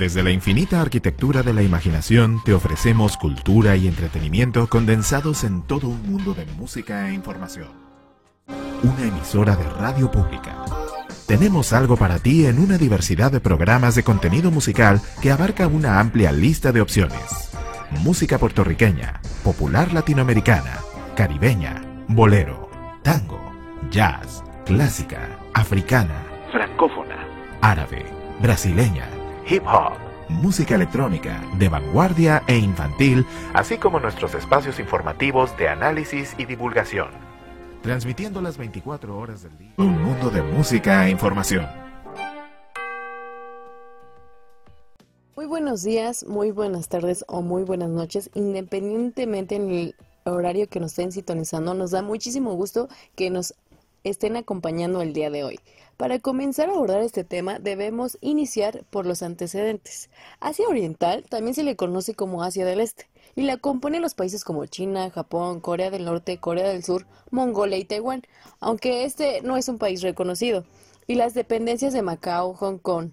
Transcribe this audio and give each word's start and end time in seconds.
Desde 0.00 0.22
la 0.22 0.30
infinita 0.30 0.80
arquitectura 0.80 1.42
de 1.42 1.52
la 1.52 1.62
imaginación 1.62 2.42
te 2.42 2.54
ofrecemos 2.54 3.18
cultura 3.18 3.76
y 3.76 3.86
entretenimiento 3.86 4.66
condensados 4.66 5.44
en 5.44 5.60
todo 5.60 5.88
un 5.88 6.10
mundo 6.10 6.32
de 6.32 6.46
música 6.46 7.10
e 7.10 7.12
información. 7.12 7.68
Una 8.82 9.02
emisora 9.06 9.56
de 9.56 9.64
radio 9.64 10.10
pública. 10.10 10.64
Tenemos 11.26 11.74
algo 11.74 11.98
para 11.98 12.18
ti 12.18 12.46
en 12.46 12.60
una 12.60 12.78
diversidad 12.78 13.30
de 13.30 13.40
programas 13.40 13.94
de 13.94 14.02
contenido 14.02 14.50
musical 14.50 15.02
que 15.20 15.32
abarca 15.32 15.66
una 15.66 16.00
amplia 16.00 16.32
lista 16.32 16.72
de 16.72 16.80
opciones. 16.80 17.50
Música 18.02 18.38
puertorriqueña, 18.38 19.20
popular 19.44 19.92
latinoamericana, 19.92 20.78
caribeña, 21.14 21.82
bolero, 22.08 22.70
tango, 23.02 23.52
jazz, 23.90 24.42
clásica, 24.64 25.28
africana, 25.52 26.24
francófona, 26.50 27.18
árabe, 27.60 28.06
brasileña, 28.40 29.19
hip 29.50 29.64
hop, 29.66 29.94
música 30.28 30.76
electrónica, 30.76 31.44
de 31.58 31.68
vanguardia 31.68 32.44
e 32.46 32.56
infantil, 32.56 33.26
así 33.52 33.78
como 33.78 33.98
nuestros 33.98 34.32
espacios 34.36 34.78
informativos 34.78 35.56
de 35.56 35.68
análisis 35.68 36.36
y 36.38 36.44
divulgación. 36.44 37.08
Transmitiendo 37.82 38.40
las 38.40 38.56
24 38.56 39.18
horas 39.18 39.42
del 39.42 39.58
día. 39.58 39.72
Un 39.76 40.00
mundo 40.00 40.30
de 40.30 40.42
música 40.42 41.04
e 41.08 41.10
información. 41.10 41.66
Muy 45.34 45.46
buenos 45.46 45.82
días, 45.82 46.24
muy 46.28 46.52
buenas 46.52 46.88
tardes 46.88 47.24
o 47.26 47.42
muy 47.42 47.64
buenas 47.64 47.88
noches, 47.88 48.30
independientemente 48.34 49.56
en 49.56 49.70
el 49.72 49.96
horario 50.22 50.68
que 50.68 50.78
nos 50.78 50.92
estén 50.92 51.10
sintonizando. 51.10 51.74
Nos 51.74 51.90
da 51.90 52.02
muchísimo 52.02 52.54
gusto 52.54 52.88
que 53.16 53.30
nos 53.30 53.54
estén 54.04 54.36
acompañando 54.36 55.02
el 55.02 55.12
día 55.12 55.28
de 55.28 55.42
hoy. 55.42 55.60
Para 56.00 56.18
comenzar 56.18 56.70
a 56.70 56.72
abordar 56.72 57.02
este 57.02 57.24
tema 57.24 57.58
debemos 57.58 58.16
iniciar 58.22 58.86
por 58.88 59.04
los 59.04 59.22
antecedentes. 59.22 60.08
Asia 60.40 60.66
Oriental 60.66 61.26
también 61.28 61.54
se 61.54 61.62
le 61.62 61.76
conoce 61.76 62.14
como 62.14 62.42
Asia 62.42 62.64
del 62.64 62.80
Este 62.80 63.06
y 63.36 63.42
la 63.42 63.58
componen 63.58 64.00
los 64.00 64.14
países 64.14 64.42
como 64.42 64.64
China, 64.64 65.10
Japón, 65.10 65.60
Corea 65.60 65.90
del 65.90 66.06
Norte, 66.06 66.38
Corea 66.38 66.66
del 66.70 66.82
Sur, 66.84 67.06
Mongolia 67.30 67.76
y 67.76 67.84
Taiwán, 67.84 68.22
aunque 68.60 69.04
este 69.04 69.42
no 69.42 69.58
es 69.58 69.68
un 69.68 69.76
país 69.76 70.00
reconocido, 70.00 70.64
y 71.06 71.16
las 71.16 71.34
dependencias 71.34 71.92
de 71.92 72.00
Macao, 72.00 72.54
Hong 72.54 72.78
Kong. 72.78 73.10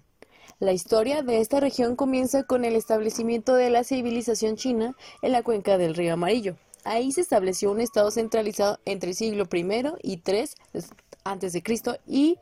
La 0.58 0.72
historia 0.72 1.22
de 1.22 1.42
esta 1.42 1.60
región 1.60 1.94
comienza 1.94 2.44
con 2.44 2.64
el 2.64 2.74
establecimiento 2.74 3.54
de 3.54 3.68
la 3.68 3.84
civilización 3.84 4.56
china 4.56 4.96
en 5.20 5.32
la 5.32 5.42
cuenca 5.42 5.76
del 5.76 5.94
río 5.94 6.14
Amarillo. 6.14 6.56
Ahí 6.84 7.12
se 7.12 7.20
estableció 7.20 7.70
un 7.70 7.82
estado 7.82 8.10
centralizado 8.10 8.78
entre 8.86 9.10
el 9.10 9.14
siglo 9.14 9.44
I 9.52 9.92
y 10.02 10.22
III 10.26 11.62
Cristo 11.62 11.98
y 12.06 12.38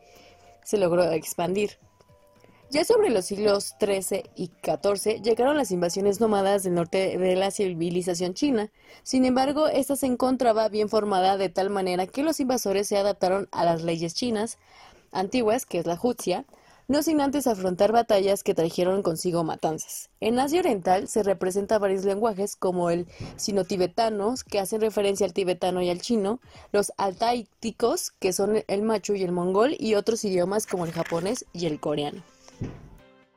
se 0.66 0.78
logró 0.78 1.04
expandir. 1.12 1.78
Ya 2.70 2.84
sobre 2.84 3.10
los 3.10 3.26
siglos 3.26 3.76
XIII 3.78 4.24
y 4.34 4.50
XIV 4.64 5.22
llegaron 5.22 5.56
las 5.56 5.70
invasiones 5.70 6.20
nómadas 6.20 6.64
del 6.64 6.74
norte 6.74 7.16
de 7.16 7.36
la 7.36 7.52
civilización 7.52 8.34
china. 8.34 8.72
Sin 9.04 9.24
embargo, 9.24 9.68
esta 9.68 9.94
se 9.94 10.06
encontraba 10.06 10.68
bien 10.68 10.88
formada 10.88 11.36
de 11.36 11.48
tal 11.48 11.70
manera 11.70 12.08
que 12.08 12.24
los 12.24 12.40
invasores 12.40 12.88
se 12.88 12.96
adaptaron 12.96 13.48
a 13.52 13.64
las 13.64 13.84
leyes 13.84 14.14
chinas 14.14 14.58
antiguas, 15.12 15.64
que 15.66 15.78
es 15.78 15.86
la 15.86 15.96
Juxia, 15.96 16.44
no 16.88 17.02
sin 17.02 17.20
antes 17.20 17.46
afrontar 17.46 17.92
batallas 17.92 18.42
que 18.42 18.54
trajeron 18.54 19.02
consigo 19.02 19.42
matanzas. 19.42 20.10
En 20.20 20.38
Asia 20.38 20.60
Oriental 20.60 21.08
se 21.08 21.22
representa 21.22 21.78
varios 21.78 22.04
lenguajes 22.04 22.56
como 22.56 22.90
el 22.90 23.06
sino-tibetano, 23.36 24.34
que 24.48 24.60
hacen 24.60 24.80
referencia 24.80 25.26
al 25.26 25.32
tibetano 25.32 25.82
y 25.82 25.90
al 25.90 26.00
chino, 26.00 26.40
los 26.72 26.92
altaíticos, 26.96 28.12
que 28.12 28.32
son 28.32 28.62
el 28.66 28.82
macho 28.82 29.14
y 29.14 29.22
el 29.22 29.32
mongol, 29.32 29.74
y 29.78 29.94
otros 29.94 30.24
idiomas 30.24 30.66
como 30.66 30.84
el 30.84 30.92
japonés 30.92 31.44
y 31.52 31.66
el 31.66 31.80
coreano. 31.80 32.22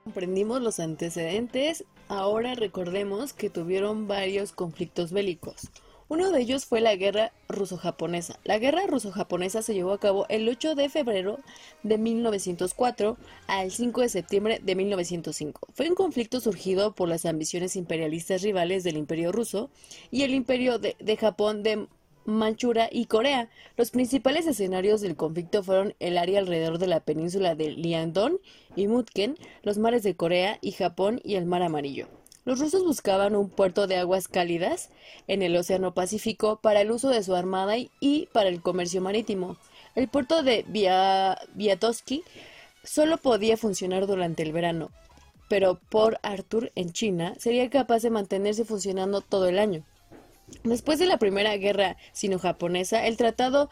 Comprendimos 0.03 0.61
los 0.61 0.79
antecedentes, 0.79 1.85
ahora 2.07 2.55
recordemos 2.55 3.33
que 3.33 3.49
tuvieron 3.49 4.07
varios 4.07 4.51
conflictos 4.51 5.11
bélicos. 5.11 5.69
Uno 6.09 6.31
de 6.31 6.41
ellos 6.41 6.65
fue 6.65 6.81
la 6.81 6.95
guerra 6.95 7.31
ruso-japonesa. 7.49 8.39
La 8.43 8.57
guerra 8.57 8.87
ruso-japonesa 8.87 9.61
se 9.61 9.75
llevó 9.75 9.93
a 9.93 9.99
cabo 9.99 10.25
el 10.29 10.49
8 10.49 10.73
de 10.73 10.89
febrero 10.89 11.37
de 11.83 11.99
1904 11.99 13.15
al 13.45 13.69
5 13.69 14.01
de 14.01 14.09
septiembre 14.09 14.59
de 14.63 14.73
1905. 14.73 15.67
Fue 15.71 15.87
un 15.87 15.93
conflicto 15.93 16.39
surgido 16.39 16.95
por 16.95 17.09
las 17.09 17.27
ambiciones 17.27 17.75
imperialistas 17.75 18.41
rivales 18.41 18.83
del 18.83 18.97
imperio 18.97 19.31
ruso 19.31 19.69
y 20.09 20.23
el 20.23 20.33
imperio 20.33 20.79
de, 20.79 20.95
Japón 21.15 21.61
de 21.61 21.85
Manchuria 22.25 22.89
y 22.91 23.05
Corea. 23.05 23.51
Los 23.77 23.91
principales 23.91 24.47
escenarios 24.47 25.01
del 25.01 25.15
conflicto 25.15 25.61
fueron 25.61 25.93
el 25.99 26.17
área 26.17 26.39
alrededor 26.39 26.79
de 26.79 26.87
la 26.87 27.01
península 27.01 27.53
de 27.53 27.69
Liangdong 27.69 28.39
y 28.75 28.87
Mutken, 28.87 29.35
los 29.61 29.77
mares 29.77 30.01
de 30.01 30.15
Corea 30.15 30.57
y 30.61 30.71
Japón 30.71 31.21
y 31.23 31.35
el 31.35 31.45
Mar 31.45 31.61
Amarillo. 31.61 32.18
Los 32.49 32.57
rusos 32.57 32.83
buscaban 32.83 33.35
un 33.35 33.47
puerto 33.47 33.85
de 33.85 33.97
aguas 33.97 34.27
cálidas 34.27 34.89
en 35.27 35.43
el 35.43 35.55
Océano 35.55 35.93
Pacífico 35.93 36.59
para 36.59 36.81
el 36.81 36.89
uso 36.89 37.09
de 37.09 37.21
su 37.21 37.35
armada 37.35 37.75
y 37.99 38.27
para 38.33 38.49
el 38.49 38.63
comercio 38.63 39.01
marítimo. 39.01 39.55
El 39.93 40.07
puerto 40.07 40.41
de 40.41 40.65
Viatoski 41.53 42.23
solo 42.83 43.17
podía 43.17 43.55
funcionar 43.55 44.07
durante 44.07 44.41
el 44.41 44.51
verano, 44.51 44.89
pero 45.47 45.79
Port 45.91 46.17
Arthur 46.23 46.71
en 46.73 46.91
China 46.91 47.35
sería 47.37 47.69
capaz 47.69 48.01
de 48.01 48.09
mantenerse 48.09 48.65
funcionando 48.65 49.21
todo 49.21 49.47
el 49.47 49.59
año. 49.59 49.85
Después 50.63 50.97
de 50.97 51.05
la 51.05 51.19
Primera 51.19 51.55
Guerra 51.55 51.97
Sino-Japonesa, 52.13 53.05
el 53.05 53.15
Tratado 53.15 53.69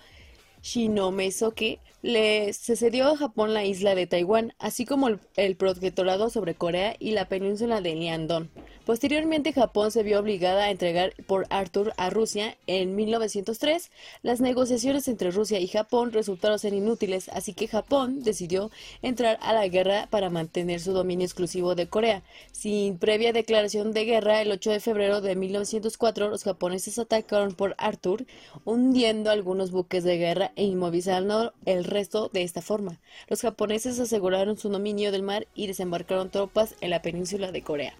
Shinomesoke 0.62 1.80
le 2.08 2.54
cedió 2.54 3.10
a 3.10 3.18
Japón 3.18 3.54
la 3.54 3.66
isla 3.66 3.94
de 3.94 4.08
Taiwán, 4.08 4.54
así 4.60 4.86
como 4.86 5.10
el, 5.36 5.56
protectorado 5.58 6.30
sobre 6.30 6.56
Corea 6.56 6.96
y 7.00 7.12
la 7.12 7.28
península 7.28 7.82
de 7.82 7.96
Liandong. 7.96 8.48
Posteriormente, 8.86 9.52
Japón 9.52 9.92
se 9.92 10.04
vio 10.04 10.22
obligada 10.22 10.64
a 10.64 10.72
entregar 10.72 11.12
por 11.26 11.46
Arthur 11.50 11.92
a 11.98 12.10
Rusia 12.10 12.56
en 12.66 12.96
1903. 12.96 13.92
Las 14.24 14.40
negociaciones 14.40 15.10
entre 15.10 15.32
Rusia 15.32 15.60
y 15.60 15.68
Japón 15.68 16.14
resultaron 16.14 16.58
ser 16.58 16.74
inútiles, 16.74 17.28
así 17.34 17.54
que 17.54 17.68
Japón 17.68 18.24
decidió 18.24 18.72
entrar 19.02 19.38
a 19.42 19.52
la 19.52 19.68
guerra 19.68 20.08
para 20.10 20.30
mantener 20.30 20.80
su 20.80 20.94
dominio 20.94 21.26
exclusivo 21.26 21.76
de 21.76 21.90
Corea. 21.90 22.24
Sin 22.54 22.98
previa 22.98 23.34
declaración 23.34 23.92
de 23.92 24.06
guerra, 24.06 24.42
el 24.42 24.54
8 24.54 24.72
de 24.72 24.80
febrero 24.80 25.20
de 25.20 25.36
1904, 25.36 26.30
los 26.30 26.46
japoneses 26.46 26.98
atacaron 27.00 27.54
por 27.54 27.76
Arthur, 27.78 28.26
hundiendo 28.64 29.30
algunos 29.30 29.72
buques 29.72 30.06
de 30.06 30.18
guerra 30.18 30.54
e 30.56 30.64
inmovilizando 30.64 31.52
el 31.66 31.84
resto 31.98 32.30
de 32.32 32.44
esta 32.44 32.62
forma. 32.62 33.00
Los 33.28 33.42
japoneses 33.42 34.00
aseguraron 34.00 34.56
su 34.56 34.70
dominio 34.70 35.12
del 35.12 35.24
mar 35.24 35.48
y 35.56 35.66
desembarcaron 35.66 36.30
tropas 36.30 36.76
en 36.82 36.92
la 36.92 37.02
península 37.02 37.52
de 37.52 37.64
Corea. 37.64 37.96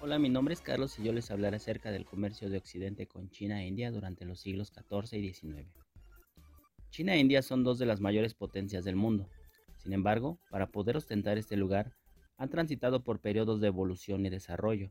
Hola, 0.00 0.18
mi 0.20 0.28
nombre 0.28 0.54
es 0.54 0.60
Carlos 0.60 0.96
y 0.98 1.02
yo 1.02 1.12
les 1.12 1.30
hablaré 1.30 1.56
acerca 1.56 1.90
del 1.90 2.04
comercio 2.04 2.48
de 2.50 2.58
Occidente 2.58 3.06
con 3.06 3.30
China 3.30 3.62
e 3.62 3.66
India 3.66 3.90
durante 3.90 4.24
los 4.24 4.38
siglos 4.38 4.70
XIV 4.70 5.18
y 5.18 5.32
XIX. 5.32 5.66
China 6.90 7.14
e 7.14 7.18
India 7.18 7.42
son 7.42 7.64
dos 7.64 7.78
de 7.78 7.86
las 7.86 8.00
mayores 8.00 8.34
potencias 8.34 8.84
del 8.84 8.94
mundo. 8.94 9.28
Sin 9.82 9.92
embargo, 9.92 10.38
para 10.50 10.68
poder 10.68 10.96
ostentar 10.96 11.36
este 11.36 11.56
lugar, 11.56 11.96
han 12.36 12.48
transitado 12.48 13.02
por 13.02 13.18
periodos 13.18 13.60
de 13.60 13.66
evolución 13.66 14.24
y 14.24 14.30
desarrollo, 14.30 14.90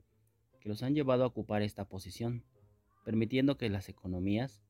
que 0.60 0.68
los 0.68 0.84
han 0.84 0.94
llevado 0.94 1.24
a 1.24 1.28
ocupar 1.28 1.62
esta 1.62 1.86
posición, 1.86 2.44
permitiendo 3.06 3.58
que 3.58 3.70
las 3.70 3.88
economías 3.88 4.62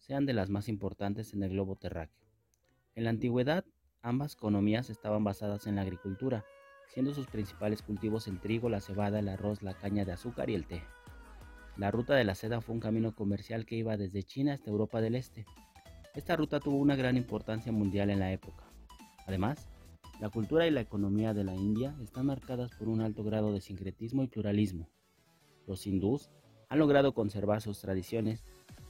sean 0.00 0.26
de 0.26 0.32
las 0.32 0.50
más 0.50 0.68
importantes 0.68 1.32
en 1.32 1.42
el 1.42 1.50
globo 1.50 1.76
terráqueo. 1.76 2.26
En 2.94 3.04
la 3.04 3.10
antigüedad, 3.10 3.64
ambas 4.02 4.34
economías 4.34 4.90
estaban 4.90 5.22
basadas 5.22 5.66
en 5.66 5.76
la 5.76 5.82
agricultura, 5.82 6.44
siendo 6.88 7.14
sus 7.14 7.26
principales 7.28 7.82
cultivos 7.82 8.26
el 8.26 8.40
trigo, 8.40 8.68
la 8.68 8.80
cebada, 8.80 9.20
el 9.20 9.28
arroz, 9.28 9.62
la 9.62 9.74
caña 9.74 10.04
de 10.04 10.12
azúcar 10.12 10.50
y 10.50 10.54
el 10.54 10.66
té. 10.66 10.82
La 11.76 11.90
ruta 11.90 12.14
de 12.14 12.24
la 12.24 12.34
seda 12.34 12.60
fue 12.60 12.74
un 12.74 12.80
camino 12.80 13.14
comercial 13.14 13.64
que 13.64 13.76
iba 13.76 13.96
desde 13.96 14.24
China 14.24 14.54
hasta 14.54 14.70
Europa 14.70 15.00
del 15.00 15.14
Este. 15.14 15.46
Esta 16.14 16.34
ruta 16.34 16.58
tuvo 16.58 16.78
una 16.78 16.96
gran 16.96 17.16
importancia 17.16 17.70
mundial 17.70 18.10
en 18.10 18.18
la 18.18 18.32
época. 18.32 18.64
Además, 19.26 19.68
la 20.20 20.28
cultura 20.28 20.66
y 20.66 20.70
la 20.70 20.80
economía 20.80 21.32
de 21.32 21.44
la 21.44 21.54
India 21.54 21.96
están 22.02 22.26
marcadas 22.26 22.72
por 22.72 22.88
un 22.88 23.00
alto 23.00 23.22
grado 23.22 23.52
de 23.52 23.60
sincretismo 23.60 24.22
y 24.22 24.26
pluralismo. 24.26 24.90
Los 25.66 25.86
hindús 25.86 26.28
han 26.68 26.78
logrado 26.78 27.14
conservar 27.14 27.62
sus 27.62 27.80
tradiciones, 27.80 28.44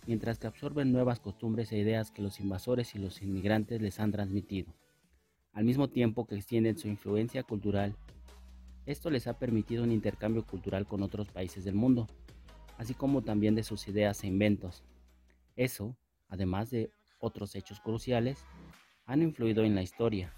mientras 0.06 0.38
que 0.38 0.46
absorben 0.46 0.92
nuevas 0.92 1.20
costumbres 1.20 1.72
e 1.72 1.78
ideas 1.78 2.10
que 2.10 2.22
los 2.22 2.40
invasores 2.40 2.94
y 2.94 2.98
los 2.98 3.22
inmigrantes 3.22 3.80
les 3.80 4.00
han 4.00 4.12
transmitido 4.12 4.72
al 5.52 5.64
mismo 5.64 5.88
tiempo 5.88 6.26
que 6.26 6.36
extienden 6.36 6.78
su 6.78 6.88
influencia 6.88 7.42
cultural. 7.42 7.94
Esto 8.86 9.10
les 9.10 9.26
ha 9.26 9.38
permitido 9.38 9.82
un 9.82 9.92
intercambio 9.92 10.44
cultural 10.44 10.86
con 10.86 11.02
otros 11.02 11.28
países 11.28 11.64
del 11.64 11.74
mundo, 11.74 12.06
así 12.78 12.94
como 12.94 13.22
también 13.22 13.54
de 13.54 13.62
sus 13.62 13.86
ideas 13.88 14.22
e 14.22 14.26
inventos. 14.26 14.82
Eso, 15.56 15.96
además 16.28 16.70
de 16.70 16.90
otros 17.18 17.54
hechos 17.54 17.80
cruciales, 17.80 18.44
han 19.06 19.22
influido 19.22 19.64
en 19.64 19.74
la 19.74 19.82
historia, 19.82 20.32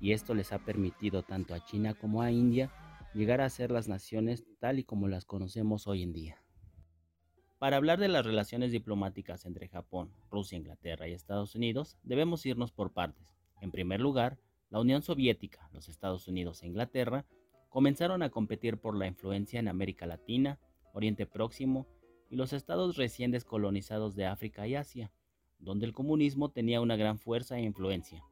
y 0.00 0.12
esto 0.12 0.34
les 0.34 0.52
ha 0.52 0.58
permitido 0.58 1.22
tanto 1.22 1.54
a 1.54 1.64
China 1.64 1.94
como 1.94 2.22
a 2.22 2.32
India 2.32 2.70
llegar 3.14 3.40
a 3.40 3.50
ser 3.50 3.70
las 3.70 3.88
naciones 3.88 4.44
tal 4.58 4.78
y 4.78 4.84
como 4.84 5.08
las 5.08 5.24
conocemos 5.24 5.86
hoy 5.86 6.02
en 6.02 6.12
día. 6.12 6.42
Para 7.60 7.76
hablar 7.76 8.00
de 8.00 8.08
las 8.08 8.24
relaciones 8.24 8.72
diplomáticas 8.72 9.44
entre 9.44 9.68
Japón, 9.68 10.14
Rusia, 10.30 10.56
Inglaterra 10.56 11.06
y 11.06 11.12
Estados 11.12 11.54
Unidos, 11.54 11.98
debemos 12.02 12.46
irnos 12.46 12.72
por 12.72 12.94
partes. 12.94 13.36
En 13.60 13.70
primer 13.70 14.00
lugar, 14.00 14.38
La 14.70 14.80
Unión 14.80 15.02
Soviética, 15.02 15.68
los 15.70 15.90
Estados 15.90 16.26
Unidos 16.26 16.62
e 16.62 16.68
Inglaterra 16.68 17.26
comenzaron 17.68 18.22
a 18.22 18.30
competir 18.30 18.78
por 18.78 18.96
la 18.96 19.06
influencia 19.06 19.60
en 19.60 19.68
América 19.68 20.06
Latina, 20.06 20.58
Oriente 20.94 21.26
Próximo 21.26 21.86
y 22.30 22.36
los 22.36 22.54
estados 22.54 22.96
recién 22.96 23.30
descolonizados 23.30 24.16
de 24.16 24.24
África 24.24 24.66
y 24.66 24.74
Asia, 24.74 25.12
donde 25.58 25.84
el 25.84 25.92
comunismo 25.92 26.48
tenía 26.52 26.80
una 26.80 26.96
gran 26.96 27.18
fuerza 27.18 27.58
e 27.58 27.62
influencia, 27.62 28.24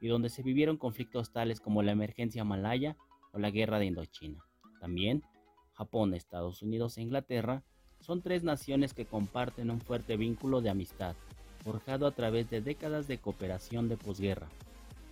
y 0.00 0.06
donde 0.06 0.28
se 0.28 0.44
vivieron 0.44 0.76
conflictos 0.76 1.32
tales 1.32 1.58
como 1.58 1.82
la 1.82 1.90
emergencia 1.90 2.44
malaya 2.44 2.96
o 3.32 3.40
la 3.40 3.50
guerra 3.50 3.80
de 3.80 3.86
Indochina. 3.86 4.44
También, 4.78 5.24
Japón, 5.72 6.14
Estados 6.14 6.62
Unidos 6.62 6.98
e 6.98 7.02
Inglaterra 7.02 7.64
son 8.00 8.22
tres 8.22 8.42
naciones 8.42 8.94
que 8.94 9.06
comparten 9.06 9.70
un 9.70 9.80
fuerte 9.80 10.16
vínculo 10.16 10.60
de 10.60 10.70
amistad, 10.70 11.16
forjado 11.64 12.06
a 12.06 12.12
través 12.12 12.48
de 12.50 12.60
décadas 12.60 13.08
de 13.08 13.18
cooperación 13.18 13.88
de 13.88 13.96
posguerra. 13.96 14.48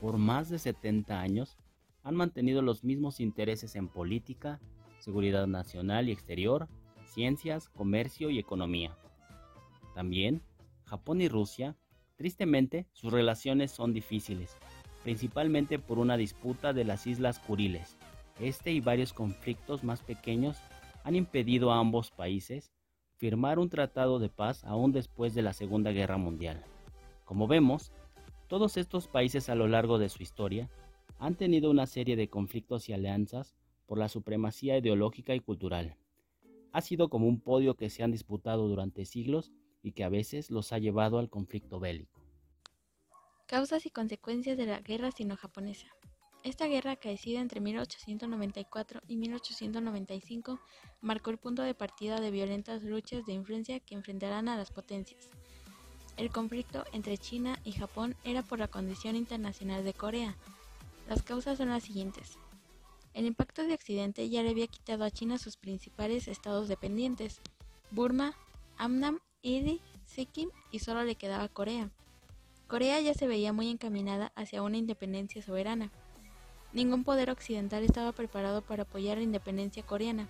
Por 0.00 0.18
más 0.18 0.48
de 0.48 0.58
70 0.58 1.20
años, 1.20 1.56
han 2.02 2.14
mantenido 2.14 2.62
los 2.62 2.84
mismos 2.84 3.18
intereses 3.18 3.74
en 3.74 3.88
política, 3.88 4.60
seguridad 4.98 5.46
nacional 5.46 6.08
y 6.08 6.12
exterior, 6.12 6.68
ciencias, 7.06 7.68
comercio 7.68 8.30
y 8.30 8.38
economía. 8.38 8.96
También, 9.94 10.42
Japón 10.84 11.20
y 11.20 11.28
Rusia, 11.28 11.76
tristemente, 12.16 12.86
sus 12.92 13.12
relaciones 13.12 13.70
son 13.70 13.92
difíciles, 13.92 14.56
principalmente 15.02 15.78
por 15.78 15.98
una 15.98 16.16
disputa 16.16 16.72
de 16.72 16.84
las 16.84 17.06
Islas 17.06 17.38
Kuriles. 17.38 17.96
Este 18.38 18.72
y 18.72 18.80
varios 18.80 19.12
conflictos 19.12 19.84
más 19.84 20.02
pequeños 20.02 20.58
han 21.04 21.16
impedido 21.16 21.72
a 21.72 21.78
ambos 21.78 22.10
países 22.10 22.73
firmar 23.16 23.58
un 23.58 23.68
tratado 23.68 24.18
de 24.18 24.28
paz 24.28 24.64
aún 24.64 24.92
después 24.92 25.34
de 25.34 25.42
la 25.42 25.52
Segunda 25.52 25.92
Guerra 25.92 26.16
Mundial. 26.16 26.64
Como 27.24 27.46
vemos, 27.46 27.92
todos 28.48 28.76
estos 28.76 29.08
países 29.08 29.48
a 29.48 29.54
lo 29.54 29.66
largo 29.68 29.98
de 29.98 30.08
su 30.08 30.22
historia 30.22 30.70
han 31.18 31.36
tenido 31.36 31.70
una 31.70 31.86
serie 31.86 32.16
de 32.16 32.28
conflictos 32.28 32.88
y 32.88 32.92
alianzas 32.92 33.54
por 33.86 33.98
la 33.98 34.08
supremacía 34.08 34.76
ideológica 34.78 35.34
y 35.34 35.40
cultural. 35.40 35.96
Ha 36.72 36.80
sido 36.80 37.08
como 37.08 37.26
un 37.26 37.40
podio 37.40 37.76
que 37.76 37.90
se 37.90 38.02
han 38.02 38.10
disputado 38.10 38.68
durante 38.68 39.04
siglos 39.04 39.52
y 39.82 39.92
que 39.92 40.04
a 40.04 40.08
veces 40.08 40.50
los 40.50 40.72
ha 40.72 40.78
llevado 40.78 41.18
al 41.18 41.30
conflicto 41.30 41.78
bélico. 41.78 42.20
Causas 43.46 43.86
y 43.86 43.90
consecuencias 43.90 44.56
de 44.56 44.66
la 44.66 44.80
guerra 44.80 45.10
sino-japonesa. 45.10 45.88
Esta 46.44 46.66
guerra 46.66 46.92
acaecida 46.92 47.40
entre 47.40 47.60
1894 47.60 49.00
y 49.08 49.16
1895 49.16 50.60
marcó 51.00 51.30
el 51.30 51.38
punto 51.38 51.62
de 51.62 51.72
partida 51.72 52.20
de 52.20 52.30
violentas 52.30 52.82
luchas 52.82 53.24
de 53.24 53.32
influencia 53.32 53.80
que 53.80 53.94
enfrentarán 53.94 54.50
a 54.50 54.56
las 54.58 54.70
potencias. 54.70 55.30
El 56.18 56.30
conflicto 56.30 56.84
entre 56.92 57.16
China 57.16 57.58
y 57.64 57.72
Japón 57.72 58.14
era 58.24 58.42
por 58.42 58.58
la 58.58 58.68
condición 58.68 59.16
internacional 59.16 59.84
de 59.84 59.94
Corea. 59.94 60.36
Las 61.08 61.22
causas 61.22 61.56
son 61.56 61.70
las 61.70 61.84
siguientes. 61.84 62.36
El 63.14 63.24
impacto 63.24 63.64
de 63.64 63.72
Occidente 63.72 64.28
ya 64.28 64.42
le 64.42 64.50
había 64.50 64.66
quitado 64.66 65.04
a 65.04 65.10
China 65.10 65.38
sus 65.38 65.56
principales 65.56 66.28
estados 66.28 66.68
dependientes, 66.68 67.40
Burma, 67.90 68.36
Amnam, 68.76 69.18
Iri, 69.40 69.80
Sikkim 70.04 70.50
y 70.70 70.80
solo 70.80 71.04
le 71.04 71.14
quedaba 71.14 71.48
Corea. 71.48 71.90
Corea 72.68 73.00
ya 73.00 73.14
se 73.14 73.26
veía 73.26 73.54
muy 73.54 73.70
encaminada 73.70 74.30
hacia 74.36 74.62
una 74.62 74.76
independencia 74.76 75.40
soberana. 75.40 75.90
Ningún 76.74 77.04
poder 77.04 77.30
occidental 77.30 77.84
estaba 77.84 78.10
preparado 78.10 78.60
para 78.60 78.82
apoyar 78.82 79.16
la 79.16 79.22
independencia 79.22 79.84
coreana, 79.84 80.28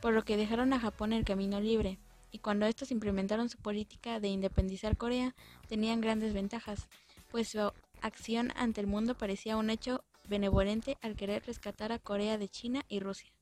por 0.00 0.12
lo 0.12 0.24
que 0.24 0.36
dejaron 0.36 0.72
a 0.72 0.80
Japón 0.80 1.12
el 1.12 1.24
camino 1.24 1.60
libre, 1.60 2.00
y 2.32 2.40
cuando 2.40 2.66
estos 2.66 2.90
implementaron 2.90 3.48
su 3.48 3.58
política 3.58 4.18
de 4.18 4.26
independizar 4.26 4.96
Corea, 4.96 5.36
tenían 5.68 6.00
grandes 6.00 6.34
ventajas, 6.34 6.88
pues 7.30 7.48
su 7.48 7.72
acción 8.00 8.52
ante 8.56 8.80
el 8.80 8.88
mundo 8.88 9.16
parecía 9.16 9.56
un 9.56 9.70
hecho 9.70 10.02
benevolente 10.28 10.98
al 11.00 11.14
querer 11.14 11.44
rescatar 11.46 11.92
a 11.92 12.00
Corea 12.00 12.38
de 12.38 12.48
China 12.48 12.82
y 12.88 12.98
Rusia. 12.98 13.32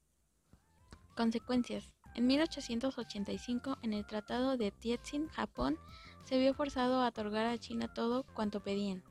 Consecuencias. 1.17 1.95
En 2.15 2.27
1885, 2.27 3.79
en 3.83 3.95
el 3.95 4.05
Tratado 4.05 4.59
de 4.59 4.73
Tietzin, 4.73 5.29
Japón 5.29 5.79
se 6.25 6.39
vio 6.39 6.53
forzado 6.53 7.01
a 7.01 7.09
otorgar 7.09 7.47
a 7.47 7.57
China 7.57 7.95
todo 7.95 8.25
cuanto 8.35 8.61
pedían. 8.61 9.03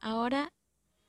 Ahora 0.00 0.52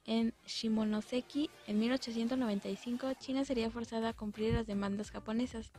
en 0.06 0.34
Shimonoseki, 0.46 1.50
en 1.68 1.80
1895, 1.80 3.14
China 3.20 3.46
sería 3.46 3.70
forzada 3.70 4.10
a 4.10 4.14
cumplir 4.14 4.54
las 4.54 4.68
demandas 4.68 5.12
japonesas. 5.12 5.72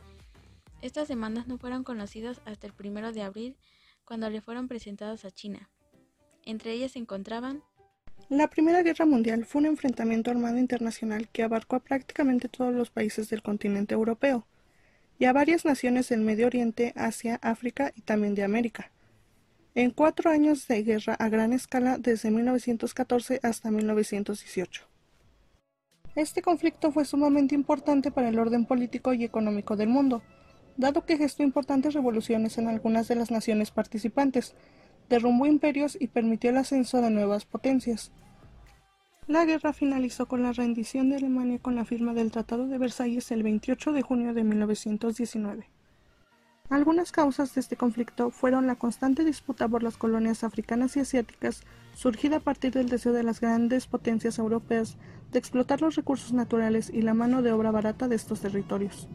Estas 0.81 1.07
demandas 1.07 1.47
no 1.47 1.57
fueron 1.57 1.83
conocidas 1.83 2.41
hasta 2.45 2.67
el 2.67 2.73
1 2.77 3.11
de 3.11 3.21
abril, 3.21 3.57
cuando 4.05 4.29
le 4.29 4.41
fueron 4.41 4.67
presentadas 4.67 5.25
a 5.25 5.31
China. 5.31 5.69
Entre 6.43 6.73
ellas 6.73 6.91
se 6.91 6.99
encontraban 6.99 7.63
la 8.29 8.47
Primera 8.47 8.81
Guerra 8.81 9.05
Mundial 9.05 9.45
fue 9.45 9.61
un 9.61 9.67
enfrentamiento 9.67 10.31
armado 10.31 10.57
internacional 10.57 11.27
que 11.27 11.43
abarcó 11.43 11.75
a 11.75 11.83
prácticamente 11.83 12.49
todos 12.49 12.73
los 12.73 12.89
países 12.89 13.29
del 13.29 13.43
continente 13.43 13.93
europeo 13.93 14.47
y 15.19 15.25
a 15.25 15.33
varias 15.33 15.63
naciones 15.63 16.09
del 16.09 16.21
Medio 16.21 16.47
Oriente, 16.47 16.91
Asia, 16.95 17.39
África 17.43 17.91
y 17.95 18.01
también 18.01 18.33
de 18.33 18.43
América 18.43 18.91
en 19.75 19.91
cuatro 19.91 20.31
años 20.31 20.67
de 20.69 20.83
guerra 20.83 21.15
a 21.15 21.27
gran 21.27 21.51
escala 21.51 21.97
desde 21.97 22.31
1914 22.31 23.41
hasta 23.43 23.71
1918. 23.71 24.83
Este 26.15 26.41
conflicto 26.41 26.93
fue 26.93 27.03
sumamente 27.03 27.55
importante 27.55 28.09
para 28.09 28.29
el 28.29 28.39
orden 28.39 28.65
político 28.65 29.13
y 29.13 29.25
económico 29.25 29.75
del 29.75 29.89
mundo, 29.89 30.23
dado 30.77 31.05
que 31.05 31.17
gestó 31.17 31.43
importantes 31.43 31.93
revoluciones 31.93 32.57
en 32.57 32.69
algunas 32.69 33.09
de 33.09 33.15
las 33.15 33.31
naciones 33.31 33.71
participantes, 33.71 34.55
derrumbó 35.09 35.45
imperios 35.45 35.97
y 35.99 36.07
permitió 36.07 36.51
el 36.51 36.57
ascenso 36.57 37.01
de 37.01 37.11
nuevas 37.11 37.43
potencias. 37.43 38.13
La 39.27 39.43
guerra 39.43 39.73
finalizó 39.73 40.27
con 40.27 40.41
la 40.41 40.53
rendición 40.53 41.09
de 41.09 41.17
Alemania 41.17 41.59
con 41.59 41.75
la 41.75 41.83
firma 41.83 42.13
del 42.13 42.31
Tratado 42.31 42.67
de 42.67 42.77
Versalles 42.77 43.29
el 43.31 43.43
28 43.43 43.91
de 43.91 44.01
junio 44.03 44.33
de 44.33 44.45
1919. 44.45 45.74
Algunas 46.69 47.11
causas 47.11 47.53
de 47.53 47.61
este 47.61 47.75
conflicto 47.75 48.31
fueron 48.31 48.65
la 48.65 48.75
constante 48.75 49.23
disputa 49.23 49.67
por 49.67 49.83
las 49.83 49.97
colonias 49.97 50.43
africanas 50.43 50.97
y 50.97 51.01
asiáticas, 51.01 51.61
surgida 51.93 52.37
a 52.37 52.39
partir 52.39 52.73
del 52.73 52.89
deseo 52.89 53.13
de 53.13 53.23
las 53.23 53.39
grandes 53.39 53.85
potencias 53.85 54.39
europeas 54.39 54.97
de 55.31 55.37
explotar 55.37 55.81
los 55.81 55.95
recursos 55.95 56.33
naturales 56.33 56.89
y 56.89 57.03
la 57.03 57.13
mano 57.13 57.43
de 57.43 57.51
obra 57.51 57.69
barata 57.69 58.07
de 58.07 58.15
estos 58.15 58.41
territorios. 58.41 59.07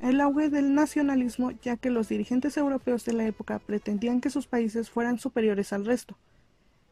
El 0.00 0.18
auge 0.22 0.48
del 0.48 0.74
nacionalismo, 0.74 1.50
ya 1.50 1.76
que 1.76 1.90
los 1.90 2.08
dirigentes 2.08 2.56
europeos 2.56 3.04
de 3.04 3.12
la 3.12 3.26
época 3.26 3.58
pretendían 3.58 4.22
que 4.22 4.30
sus 4.30 4.46
países 4.46 4.88
fueran 4.88 5.18
superiores 5.18 5.74
al 5.74 5.84
resto, 5.84 6.16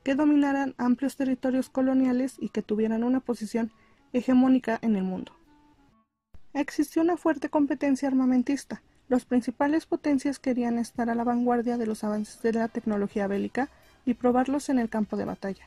que 0.02 0.14
dominaran 0.14 0.74
amplios 0.76 1.16
territorios 1.16 1.70
coloniales 1.70 2.36
y 2.38 2.50
que 2.50 2.60
tuvieran 2.60 3.02
una 3.02 3.20
posición 3.20 3.72
hegemónica 4.12 4.78
en 4.82 4.94
el 4.94 5.04
mundo. 5.04 5.32
Existió 6.52 7.00
una 7.00 7.16
fuerte 7.16 7.48
competencia 7.48 8.08
armamentista, 8.08 8.82
las 9.08 9.24
principales 9.24 9.86
potencias 9.86 10.38
querían 10.38 10.78
estar 10.78 11.08
a 11.08 11.14
la 11.14 11.24
vanguardia 11.24 11.78
de 11.78 11.86
los 11.86 12.04
avances 12.04 12.42
de 12.42 12.52
la 12.52 12.68
tecnología 12.68 13.26
bélica 13.26 13.70
y 14.04 14.14
probarlos 14.14 14.68
en 14.68 14.78
el 14.78 14.90
campo 14.90 15.16
de 15.16 15.24
batalla. 15.24 15.66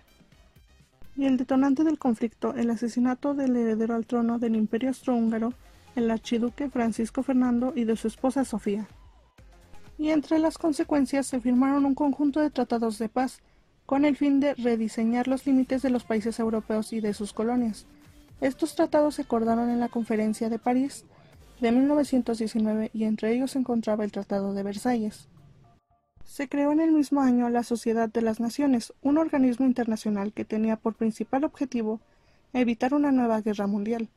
Y 1.16 1.26
el 1.26 1.38
detonante 1.38 1.84
del 1.84 2.00
conflicto, 2.00 2.54
el 2.54 2.70
asesinato 2.70 3.34
del 3.34 3.56
heredero 3.56 3.96
al 3.96 4.06
trono 4.06 4.40
del 4.40 4.56
Imperio 4.56 4.90
Austrohúngaro, 4.90 5.54
el 5.96 6.10
archiduque 6.10 6.70
Francisco 6.70 7.24
Fernando 7.24 7.74
y 7.76 7.84
de 7.84 7.96
su 7.96 8.08
esposa 8.08 8.46
Sofía. 8.46 8.88
Y 9.98 10.10
entre 10.10 10.40
las 10.40 10.58
consecuencias 10.58 11.28
se 11.28 11.42
firmaron 11.42 11.86
un 11.86 11.96
conjunto 11.96 12.40
de 12.40 12.50
tratados 12.50 12.98
de 12.98 13.10
paz, 13.10 13.42
con 13.86 14.06
el 14.06 14.16
fin 14.16 14.40
de 14.40 14.54
rediseñar 14.54 15.28
los 15.28 15.46
límites 15.46 15.82
de 15.82 15.90
los 15.90 16.06
países 16.06 16.40
europeos 16.40 16.94
y 16.94 17.02
de 17.02 17.14
sus 17.14 17.34
colonias. 17.34 17.86
Estos 18.40 18.76
tratados 18.76 19.16
se 19.16 19.24
acordaron 19.24 19.70
en 19.70 19.80
la 19.80 19.90
Conferencia 19.90 20.50
de 20.50 20.60
París 20.60 21.06
de 21.62 21.72
1919 21.72 22.90
y 22.92 23.04
entre 23.04 23.34
ellos 23.34 23.52
se 23.52 23.60
encontraba 23.60 24.04
el 24.04 24.12
Tratado 24.12 24.54
de 24.54 24.64
Versalles. 24.64 25.30
Se 26.26 26.50
creó 26.50 26.72
en 26.72 26.80
el 26.80 26.92
mismo 26.92 27.22
año 27.22 27.50
la 27.50 27.64
Sociedad 27.64 28.10
de 28.10 28.24
las 28.24 28.40
Naciones, 28.40 28.94
un 29.02 29.20
organismo 29.20 29.68
internacional 29.68 30.34
que 30.34 30.44
tenía 30.44 30.76
por 30.76 30.96
principal 30.96 31.44
objetivo 31.44 32.00
evitar 32.54 32.96
una 32.96 33.12
nueva 33.12 33.42
guerra 33.42 33.68
mundial. 33.68 34.10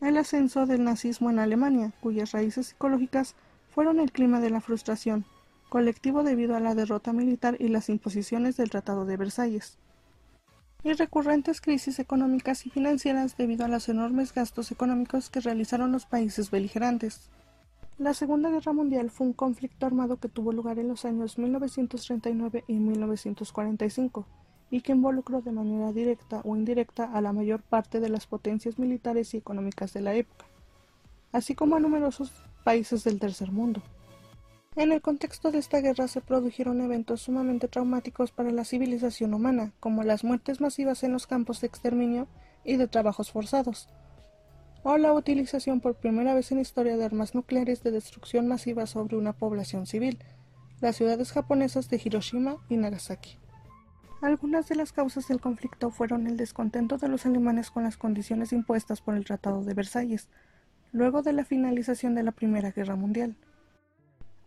El 0.00 0.16
ascenso 0.16 0.64
del 0.64 0.84
nazismo 0.84 1.28
en 1.28 1.40
Alemania, 1.40 1.92
cuyas 2.00 2.32
raíces 2.32 2.68
psicológicas 2.68 3.34
fueron 3.74 3.98
el 3.98 4.12
clima 4.12 4.40
de 4.40 4.50
la 4.50 4.60
frustración, 4.60 5.24
colectivo 5.68 6.22
debido 6.22 6.54
a 6.54 6.60
la 6.60 6.76
derrota 6.76 7.12
militar 7.12 7.56
y 7.58 7.68
las 7.68 7.88
imposiciones 7.88 8.56
del 8.56 8.70
Tratado 8.70 9.06
de 9.06 9.16
Versalles 9.16 9.78
y 10.84 10.92
recurrentes 10.94 11.60
crisis 11.60 11.98
económicas 11.98 12.66
y 12.66 12.70
financieras 12.70 13.36
debido 13.36 13.64
a 13.64 13.68
los 13.68 13.88
enormes 13.88 14.34
gastos 14.34 14.72
económicos 14.72 15.30
que 15.30 15.40
realizaron 15.40 15.92
los 15.92 16.06
países 16.06 16.50
beligerantes. 16.50 17.30
La 17.98 18.14
Segunda 18.14 18.50
Guerra 18.50 18.72
Mundial 18.72 19.10
fue 19.10 19.28
un 19.28 19.32
conflicto 19.32 19.86
armado 19.86 20.16
que 20.16 20.28
tuvo 20.28 20.52
lugar 20.52 20.78
en 20.78 20.88
los 20.88 21.04
años 21.04 21.38
1939 21.38 22.64
y 22.66 22.74
1945 22.74 24.26
y 24.70 24.80
que 24.80 24.92
involucró 24.92 25.42
de 25.42 25.52
manera 25.52 25.92
directa 25.92 26.40
o 26.44 26.56
indirecta 26.56 27.04
a 27.12 27.20
la 27.20 27.32
mayor 27.32 27.62
parte 27.62 28.00
de 28.00 28.08
las 28.08 28.26
potencias 28.26 28.78
militares 28.78 29.34
y 29.34 29.36
económicas 29.36 29.92
de 29.92 30.00
la 30.00 30.14
época, 30.14 30.46
así 31.30 31.54
como 31.54 31.76
a 31.76 31.80
numerosos 31.80 32.32
países 32.64 33.04
del 33.04 33.20
tercer 33.20 33.52
mundo. 33.52 33.82
En 34.74 34.90
el 34.90 35.02
contexto 35.02 35.50
de 35.50 35.58
esta 35.58 35.82
guerra 35.82 36.08
se 36.08 36.22
produjeron 36.22 36.80
eventos 36.80 37.20
sumamente 37.20 37.68
traumáticos 37.68 38.32
para 38.32 38.50
la 38.50 38.64
civilización 38.64 39.34
humana, 39.34 39.72
como 39.80 40.02
las 40.02 40.24
muertes 40.24 40.62
masivas 40.62 41.02
en 41.02 41.12
los 41.12 41.26
campos 41.26 41.60
de 41.60 41.66
exterminio 41.66 42.26
y 42.64 42.76
de 42.76 42.88
trabajos 42.88 43.30
forzados, 43.30 43.90
o 44.82 44.96
la 44.96 45.12
utilización 45.12 45.82
por 45.82 45.96
primera 45.96 46.32
vez 46.32 46.52
en 46.52 46.58
historia 46.58 46.96
de 46.96 47.04
armas 47.04 47.34
nucleares 47.34 47.82
de 47.82 47.90
destrucción 47.90 48.48
masiva 48.48 48.86
sobre 48.86 49.18
una 49.18 49.34
población 49.34 49.86
civil, 49.86 50.18
las 50.80 50.96
ciudades 50.96 51.32
japonesas 51.32 51.90
de 51.90 52.00
Hiroshima 52.02 52.56
y 52.70 52.78
Nagasaki. 52.78 53.36
Algunas 54.22 54.68
de 54.68 54.76
las 54.76 54.92
causas 54.92 55.28
del 55.28 55.40
conflicto 55.40 55.90
fueron 55.90 56.26
el 56.26 56.38
descontento 56.38 56.96
de 56.96 57.08
los 57.08 57.26
alemanes 57.26 57.70
con 57.70 57.82
las 57.82 57.98
condiciones 57.98 58.54
impuestas 58.54 59.02
por 59.02 59.16
el 59.16 59.26
Tratado 59.26 59.64
de 59.64 59.74
Versalles, 59.74 60.28
luego 60.92 61.20
de 61.20 61.34
la 61.34 61.44
finalización 61.44 62.14
de 62.14 62.22
la 62.22 62.32
Primera 62.32 62.70
Guerra 62.70 62.96
Mundial. 62.96 63.36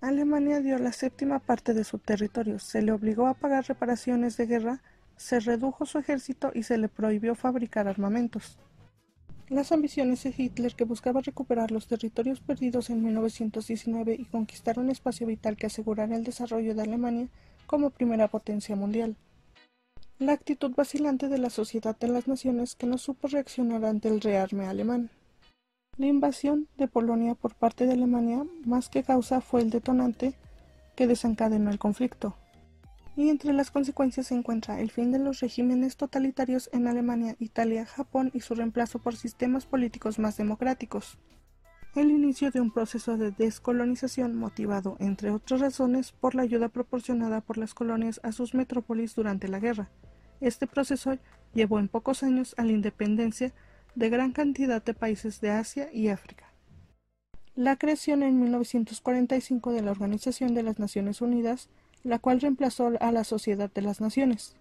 Alemania 0.07 0.62
dio 0.62 0.77
la 0.77 0.91
séptima 0.91 1.39
parte 1.39 1.74
de 1.74 1.83
su 1.83 1.97
territorio, 1.97 2.59
se 2.59 2.83
le 2.83 2.91
obligó 2.91 3.25
a 3.25 3.33
pagar 3.33 3.65
reparaciones 3.65 4.38
de 4.38 4.45
guerra, 4.45 4.83
se 5.17 5.39
redujo 5.39 5.88
su 5.88 5.97
ejército 5.97 6.51
y 6.53 6.62
se 6.62 6.77
le 6.77 6.89
prohibió 6.89 7.33
fabricar 7.33 7.88
armamentos. 7.88 8.59
Las 9.50 9.71
ambiciones 9.71 10.21
de 10.21 10.31
Hitler, 10.38 10.75
que 10.75 10.83
buscaba 10.83 11.21
recuperar 11.21 11.71
los 11.71 11.88
territorios 11.88 12.39
perdidos 12.39 12.91
en 12.91 13.03
1919 13.03 14.15
y 14.19 14.25
conquistar 14.25 14.77
un 14.77 14.91
espacio 14.91 15.25
vital 15.25 15.57
que 15.57 15.65
asegurara 15.65 16.15
el 16.15 16.24
desarrollo 16.24 16.75
de 16.75 16.83
Alemania 16.83 17.27
como 17.65 17.89
primera 17.89 18.27
potencia 18.27 18.75
mundial. 18.75 19.15
La 20.19 20.33
actitud 20.33 20.75
vacilante 20.75 21.29
de 21.29 21.39
la 21.39 21.50
sociedad 21.50 21.97
de 21.97 22.09
las 22.09 22.27
naciones 22.27 22.75
que 22.75 22.85
no 22.85 23.00
supo 23.00 23.27
reaccionar 23.27 23.83
ante 23.85 24.09
el 24.09 24.21
rearme 24.21 24.67
alemán. 24.67 25.09
La 25.97 26.07
invasión 26.07 26.67
de 26.77 26.89
Polonia 26.89 27.35
por 27.35 27.55
parte 27.55 27.85
de 27.85 27.93
Alemania 27.93 28.45
más 28.65 28.89
que 28.89 29.03
causa 29.03 29.39
fue 29.39 29.61
el 29.61 29.69
detonante 29.69 30.35
que 30.93 31.07
desencadenó 31.07 31.71
el 31.71 31.79
conflicto. 31.79 32.35
Y 33.15 33.29
entre 33.29 33.53
las 33.53 33.71
consecuencias 33.71 34.27
se 34.27 34.35
encuentra 34.35 34.81
el 34.81 34.91
fin 34.91 35.13
de 35.13 35.19
los 35.19 35.39
regímenes 35.39 35.95
totalitarios 35.95 36.69
en 36.73 36.87
Alemania, 36.87 37.37
Italia, 37.39 37.85
Japón 37.85 38.29
y 38.33 38.41
su 38.41 38.55
reemplazo 38.55 38.99
por 38.99 39.15
sistemas 39.15 39.65
políticos 39.65 40.19
más 40.19 40.35
democráticos. 40.35 41.17
El 41.95 42.11
inicio 42.11 42.51
de 42.51 42.59
un 42.59 42.71
proceso 42.71 43.15
de 43.15 43.31
descolonización 43.31 44.35
motivado, 44.35 44.97
entre 44.99 45.31
otras 45.31 45.61
razones, 45.61 46.11
por 46.11 46.35
la 46.35 46.41
ayuda 46.41 46.67
proporcionada 46.67 47.39
por 47.39 47.57
las 47.57 47.73
colonias 47.73 48.19
a 48.21 48.33
sus 48.33 48.53
metrópolis 48.53 49.15
durante 49.15 49.47
la 49.47 49.59
guerra. 49.59 49.89
Este 50.41 50.67
proceso 50.67 51.17
llevó 51.53 51.79
en 51.79 51.87
pocos 51.87 52.21
años 52.21 52.53
a 52.57 52.65
la 52.65 52.73
independencia 52.73 53.53
de 53.95 54.09
gran 54.09 54.31
cantidad 54.31 54.83
de 54.83 54.93
países 54.93 55.41
de 55.41 55.51
Asia 55.51 55.89
y 55.91 56.09
África. 56.09 56.45
La 57.55 57.77
creación 57.77 58.21
en 58.21 58.39
1945 58.41 59.71
de 59.71 59.81
la 59.81 59.91
Organización 59.91 60.53
de 60.53 60.63
las 60.63 60.77
Naciones 60.77 61.21
Unidas, 61.21 61.69
la 62.03 62.19
cual 62.19 62.41
reemplazó 62.41 62.91
a 62.99 63.11
la 63.11 63.23
Sociedad 63.23 63.71
de 63.73 63.81
las 63.81 64.01
Naciones. 64.01 64.55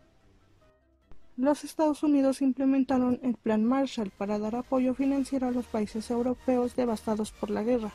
Los 1.37 1.65
Estados 1.65 2.05
Unidos 2.05 2.41
implementaron 2.41 3.19
el 3.25 3.35
Plan 3.35 3.65
Marshall 3.65 4.13
para 4.17 4.39
dar 4.39 4.55
apoyo 4.55 4.95
financiero 4.95 5.49
a 5.49 5.51
los 5.51 5.67
países 5.67 6.09
europeos 6.09 6.77
devastados 6.77 7.33
por 7.33 7.51
la 7.51 7.65
guerra. 7.65 7.91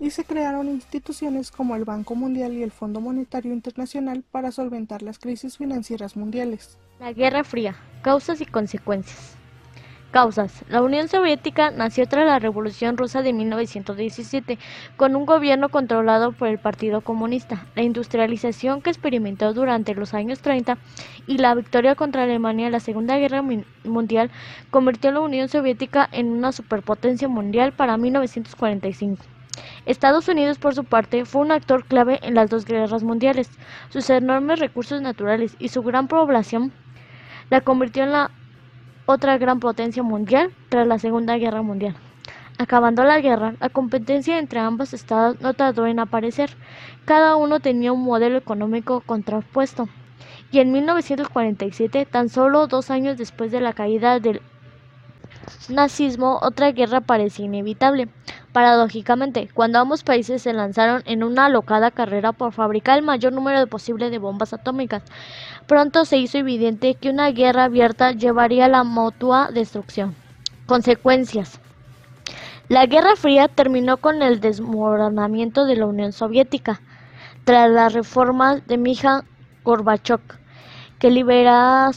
Y 0.00 0.10
se 0.10 0.24
crearon 0.24 0.68
instituciones 0.68 1.50
como 1.50 1.76
el 1.76 1.84
Banco 1.84 2.14
Mundial 2.14 2.54
y 2.54 2.62
el 2.62 2.72
Fondo 2.72 3.02
Monetario 3.02 3.52
Internacional 3.52 4.24
para 4.28 4.50
solventar 4.50 5.02
las 5.02 5.18
crisis 5.18 5.58
financieras 5.58 6.16
mundiales. 6.16 6.78
La 6.98 7.12
Guerra 7.12 7.44
Fría, 7.44 7.76
causas 8.02 8.40
y 8.40 8.46
consecuencias. 8.46 9.36
Causas. 10.14 10.64
La 10.68 10.80
Unión 10.80 11.08
Soviética 11.08 11.72
nació 11.72 12.06
tras 12.06 12.24
la 12.24 12.38
Revolución 12.38 12.96
Rusa 12.96 13.20
de 13.22 13.32
1917, 13.32 14.60
con 14.96 15.16
un 15.16 15.26
gobierno 15.26 15.70
controlado 15.70 16.30
por 16.30 16.46
el 16.46 16.60
Partido 16.60 17.00
Comunista. 17.00 17.66
La 17.74 17.82
industrialización 17.82 18.80
que 18.80 18.90
experimentó 18.90 19.52
durante 19.52 19.92
los 19.92 20.14
años 20.14 20.38
30 20.38 20.78
y 21.26 21.38
la 21.38 21.56
victoria 21.56 21.96
contra 21.96 22.22
Alemania 22.22 22.66
en 22.66 22.72
la 22.72 22.78
Segunda 22.78 23.18
Guerra 23.18 23.42
Mundial 23.82 24.30
convirtió 24.70 25.10
a 25.10 25.14
la 25.14 25.20
Unión 25.20 25.48
Soviética 25.48 26.08
en 26.12 26.30
una 26.30 26.52
superpotencia 26.52 27.26
mundial 27.26 27.72
para 27.72 27.96
1945. 27.96 29.24
Estados 29.84 30.28
Unidos, 30.28 30.58
por 30.58 30.76
su 30.76 30.84
parte, 30.84 31.24
fue 31.24 31.42
un 31.42 31.50
actor 31.50 31.86
clave 31.86 32.20
en 32.22 32.34
las 32.34 32.50
dos 32.50 32.66
guerras 32.66 33.02
mundiales. 33.02 33.50
Sus 33.88 34.08
enormes 34.10 34.60
recursos 34.60 35.02
naturales 35.02 35.56
y 35.58 35.70
su 35.70 35.82
gran 35.82 36.06
población 36.06 36.70
la 37.50 37.62
convirtió 37.62 38.04
en 38.04 38.12
la 38.12 38.30
otra 39.06 39.38
gran 39.38 39.60
potencia 39.60 40.02
mundial 40.02 40.52
tras 40.68 40.86
la 40.86 40.98
Segunda 40.98 41.36
Guerra 41.36 41.62
Mundial. 41.62 41.96
Acabando 42.56 43.02
la 43.02 43.20
guerra, 43.20 43.54
la 43.60 43.68
competencia 43.68 44.38
entre 44.38 44.60
ambos 44.60 44.94
estados 44.94 45.40
no 45.40 45.54
tardó 45.54 45.86
en 45.86 45.98
aparecer. 45.98 46.50
Cada 47.04 47.36
uno 47.36 47.58
tenía 47.60 47.92
un 47.92 48.04
modelo 48.04 48.38
económico 48.38 49.00
contrapuesto. 49.00 49.88
Y 50.52 50.60
en 50.60 50.70
1947, 50.70 52.06
tan 52.06 52.28
solo 52.28 52.68
dos 52.68 52.90
años 52.90 53.18
después 53.18 53.50
de 53.50 53.60
la 53.60 53.72
caída 53.72 54.20
del 54.20 54.40
nazismo, 55.68 56.38
otra 56.42 56.72
guerra 56.72 57.00
parecía 57.00 57.44
inevitable. 57.44 58.08
Paradójicamente, 58.52 59.48
cuando 59.52 59.78
ambos 59.78 60.04
países 60.04 60.42
se 60.42 60.52
lanzaron 60.52 61.02
en 61.06 61.24
una 61.24 61.46
alocada 61.46 61.90
carrera 61.90 62.32
por 62.32 62.52
fabricar 62.52 62.98
el 62.98 63.04
mayor 63.04 63.32
número 63.32 63.66
posible 63.66 64.10
de 64.10 64.18
bombas 64.18 64.52
atómicas, 64.52 65.02
pronto 65.66 66.04
se 66.04 66.18
hizo 66.18 66.38
evidente 66.38 66.94
que 66.94 67.10
una 67.10 67.30
guerra 67.30 67.64
abierta 67.64 68.12
llevaría 68.12 68.66
a 68.66 68.68
la 68.68 68.84
mutua 68.84 69.50
destrucción. 69.52 70.14
Consecuencias. 70.66 71.60
La 72.68 72.86
Guerra 72.86 73.16
Fría 73.16 73.48
terminó 73.48 73.98
con 73.98 74.22
el 74.22 74.40
desmoronamiento 74.40 75.66
de 75.66 75.76
la 75.76 75.86
Unión 75.86 76.12
Soviética, 76.12 76.80
tras 77.44 77.70
las 77.70 77.92
reformas 77.92 78.66
de 78.66 78.78
Mikhail 78.78 79.22
Gorbachev, 79.64 80.20
que 80.98 81.10
liberaron 81.10 81.92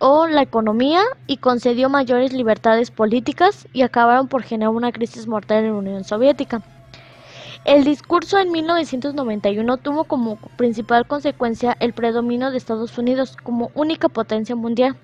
o 0.00 0.26
la 0.26 0.42
economía 0.42 1.02
y 1.26 1.36
concedió 1.36 1.88
mayores 1.88 2.32
libertades 2.32 2.90
políticas 2.90 3.68
y 3.72 3.82
acabaron 3.82 4.26
por 4.28 4.42
generar 4.42 4.74
una 4.74 4.90
crisis 4.90 5.28
mortal 5.28 5.64
en 5.64 5.72
la 5.72 5.78
Unión 5.78 6.04
Soviética. 6.04 6.62
El 7.66 7.84
discurso 7.84 8.38
en 8.38 8.50
1991 8.50 9.76
tuvo 9.76 10.04
como 10.04 10.36
principal 10.56 11.06
consecuencia 11.06 11.76
el 11.78 11.92
predominio 11.92 12.50
de 12.50 12.56
Estados 12.56 12.96
Unidos 12.96 13.36
como 13.42 13.70
única 13.74 14.08
potencia 14.08 14.56
mundial. 14.56 14.96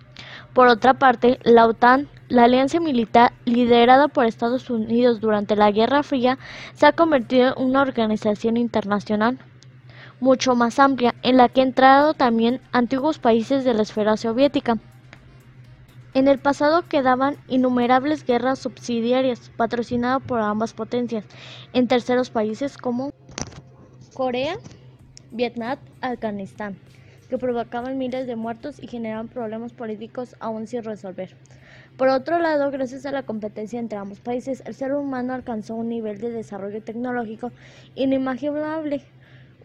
Por 0.54 0.68
otra 0.68 0.94
parte, 0.94 1.38
la 1.42 1.66
OTAN, 1.66 2.08
la 2.28 2.44
alianza 2.44 2.80
militar 2.80 3.34
liderada 3.44 4.08
por 4.08 4.24
Estados 4.24 4.70
Unidos 4.70 5.20
durante 5.20 5.54
la 5.54 5.70
Guerra 5.70 6.02
Fría, 6.02 6.38
se 6.72 6.86
ha 6.86 6.92
convertido 6.92 7.54
en 7.54 7.62
una 7.62 7.82
organización 7.82 8.56
internacional 8.56 9.38
mucho 10.20 10.54
más 10.54 10.78
amplia, 10.78 11.14
en 11.22 11.36
la 11.36 11.48
que 11.48 11.60
han 11.60 11.68
entrado 11.68 12.14
también 12.14 12.60
antiguos 12.72 13.18
países 13.18 13.64
de 13.64 13.74
la 13.74 13.82
esfera 13.82 14.16
soviética. 14.16 14.78
En 16.14 16.28
el 16.28 16.38
pasado 16.38 16.82
quedaban 16.88 17.36
innumerables 17.46 18.24
guerras 18.24 18.58
subsidiarias 18.58 19.50
patrocinadas 19.56 20.22
por 20.22 20.40
ambas 20.40 20.72
potencias 20.72 21.26
en 21.74 21.88
terceros 21.88 22.30
países 22.30 22.78
como 22.78 23.10
Corea, 24.14 24.56
Vietnam, 25.30 25.78
Afganistán, 26.00 26.78
que 27.28 27.36
provocaban 27.36 27.98
miles 27.98 28.26
de 28.26 28.34
muertos 28.34 28.82
y 28.82 28.86
generaban 28.86 29.28
problemas 29.28 29.74
políticos 29.74 30.36
aún 30.40 30.66
sin 30.66 30.84
resolver. 30.84 31.36
Por 31.98 32.08
otro 32.08 32.38
lado, 32.38 32.70
gracias 32.70 33.04
a 33.04 33.12
la 33.12 33.24
competencia 33.24 33.78
entre 33.78 33.98
ambos 33.98 34.20
países, 34.20 34.62
el 34.64 34.74
ser 34.74 34.94
humano 34.94 35.34
alcanzó 35.34 35.74
un 35.74 35.90
nivel 35.90 36.18
de 36.18 36.30
desarrollo 36.30 36.82
tecnológico 36.82 37.52
inimaginable 37.94 39.02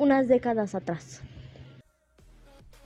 unas 0.01 0.27
décadas 0.27 0.73
atrás. 0.73 1.21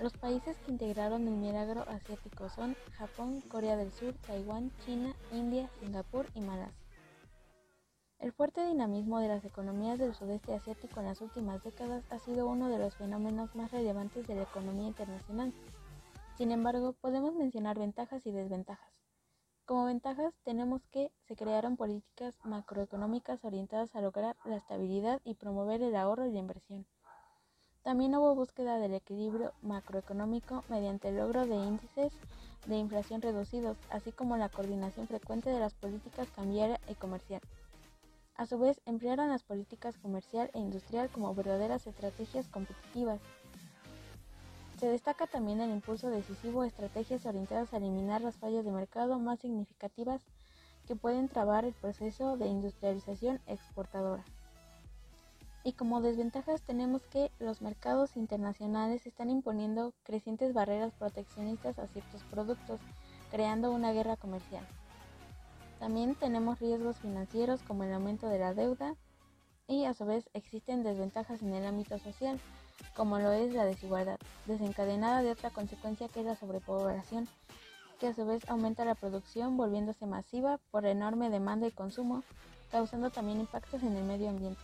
Los 0.02 0.12
países 0.18 0.58
que 0.58 0.72
integraron 0.72 1.26
el 1.30 1.36
milagro 1.36 1.86
asiático 1.88 2.50
son 2.50 2.76
Japón, 2.98 3.40
Corea 3.48 3.78
del 3.78 3.94
Sur, 3.94 4.14
Taiwán, 4.28 4.70
China, 4.86 5.16
India, 5.32 5.70
Singapur 5.80 6.26
y 6.36 6.42
Malasia. 6.42 6.76
El 8.20 8.34
fuerte 8.34 8.68
dinamismo 8.68 9.22
de 9.22 9.30
las 9.30 9.46
economías 9.46 9.98
del 9.98 10.14
sudeste 10.14 10.54
asiático 10.56 11.00
en 11.00 11.06
las 11.06 11.22
últimas 11.22 11.64
décadas 11.64 12.04
ha 12.10 12.20
sido 12.20 12.48
uno 12.48 12.68
de 12.68 12.80
los 12.80 12.96
fenómenos 12.96 13.56
más 13.56 13.72
relevantes 13.72 14.28
de 14.28 14.36
la 14.36 14.44
economía 14.44 14.88
internacional. 14.88 15.54
Sin 16.38 16.52
embargo, 16.52 16.98
podemos 17.00 17.34
mencionar 17.34 17.80
ventajas 17.80 18.26
y 18.26 18.34
desventajas. 18.34 18.92
Como 19.64 19.86
ventajas 19.86 20.34
tenemos 20.44 20.82
que 20.92 21.14
se 21.30 21.38
crearon 21.38 21.78
políticas 21.78 22.36
macroeconómicas 22.44 23.46
orientadas 23.46 23.96
a 23.96 24.02
lograr 24.02 24.36
la 24.44 24.58
estabilidad 24.58 25.22
y 25.24 25.36
promover 25.36 25.82
el 25.82 25.96
ahorro 25.96 26.26
y 26.26 26.34
la 26.34 26.40
inversión. 26.40 26.86
También 27.86 28.16
hubo 28.16 28.34
búsqueda 28.34 28.80
del 28.80 28.96
equilibrio 28.96 29.54
macroeconómico 29.62 30.64
mediante 30.70 31.10
el 31.10 31.18
logro 31.18 31.46
de 31.46 31.56
índices 31.56 32.12
de 32.66 32.78
inflación 32.78 33.22
reducidos, 33.22 33.78
así 33.92 34.12
como 34.12 34.38
la 34.38 34.50
coordinación 34.50 35.06
frecuente 35.08 35.52
de 35.52 35.60
las 35.60 35.76
políticas 35.76 36.28
cambiaria 36.36 36.80
y 36.90 36.96
comercial. 36.96 37.42
A 38.38 38.48
su 38.48 38.58
vez, 38.58 38.82
emplearon 38.88 39.30
las 39.30 39.44
políticas 39.44 40.00
comercial 40.00 40.50
e 40.56 40.60
industrial 40.60 41.10
como 41.10 41.36
verdaderas 41.36 41.86
estrategias 41.86 42.48
competitivas. 42.48 43.22
Se 44.80 44.88
destaca 44.88 45.28
también 45.28 45.62
el 45.62 45.70
impulso 45.70 46.10
decisivo 46.10 46.64
de 46.64 46.70
estrategias 46.70 47.28
orientadas 47.28 47.72
a 47.72 47.78
eliminar 47.78 48.22
las 48.22 48.36
fallas 48.38 48.66
de 48.66 48.72
mercado 48.72 49.20
más 49.20 49.42
significativas 49.42 50.26
que 50.88 50.96
pueden 50.96 51.30
trabar 51.30 51.66
el 51.66 51.74
proceso 51.74 52.36
de 52.36 52.48
industrialización 52.48 53.42
exportadora. 53.46 54.26
Y 55.66 55.74
como 55.74 56.00
desventajas 56.00 56.62
tenemos 56.62 57.02
que 57.08 57.32
los 57.40 57.64
mercados 57.64 58.18
internacionales 58.18 59.08
están 59.08 59.32
imponiendo 59.32 59.94
crecientes 60.04 60.54
barreras 60.54 60.94
proteccionistas 60.94 61.80
a 61.80 61.88
ciertos 61.88 62.22
productos, 62.30 62.80
creando 63.32 63.72
una 63.72 63.92
guerra 63.92 64.16
comercial. 64.16 64.64
También 65.80 66.14
tenemos 66.14 66.60
riesgos 66.60 66.98
financieros 66.98 67.64
como 67.64 67.84
el 67.84 67.92
aumento 67.92 68.30
de 68.30 68.38
la 68.38 68.54
deuda 68.54 68.96
y 69.68 69.86
a 69.86 69.96
su 69.96 70.06
vez 70.06 70.30
existen 70.36 70.84
desventajas 70.84 71.42
en 71.42 71.56
el 71.56 71.66
ámbito 71.66 71.98
social, 71.98 72.40
como 72.96 73.18
lo 73.18 73.32
es 73.32 73.52
la 73.56 73.66
desigualdad, 73.66 74.20
desencadenada 74.46 75.24
de 75.24 75.32
otra 75.32 75.50
consecuencia 75.50 76.10
que 76.10 76.20
es 76.20 76.28
la 76.28 76.36
sobrepoblación, 76.36 77.28
que 78.00 78.10
a 78.10 78.14
su 78.14 78.24
vez 78.24 78.48
aumenta 78.52 78.86
la 78.86 78.94
producción 78.94 79.58
volviéndose 79.58 80.06
masiva 80.06 80.60
por 80.70 80.86
enorme 80.86 81.32
demanda 81.32 81.66
y 81.66 81.72
consumo, 81.72 82.24
causando 82.70 83.10
también 83.10 83.40
impactos 83.40 83.82
en 83.82 83.96
el 83.96 84.04
medio 84.04 84.30
ambiente. 84.30 84.62